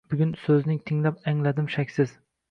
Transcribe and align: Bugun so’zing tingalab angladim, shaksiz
Bugun 0.11 0.29
so’zing 0.43 0.79
tingalab 0.89 1.19
angladim, 1.33 1.67
shaksiz 1.75 2.17